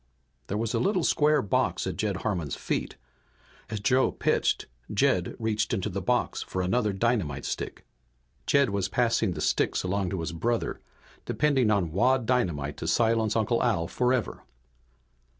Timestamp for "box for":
6.01-6.63